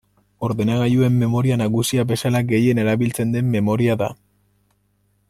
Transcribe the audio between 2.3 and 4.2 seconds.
gehien erabiltzen den memoria da.